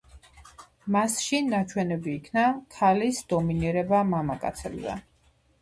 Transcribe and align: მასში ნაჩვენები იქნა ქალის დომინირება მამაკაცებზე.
მასში 0.95 1.41
ნაჩვენები 1.49 2.15
იქნა 2.21 2.45
ქალის 2.79 3.21
დომინირება 3.35 4.03
მამაკაცებზე. 4.15 5.01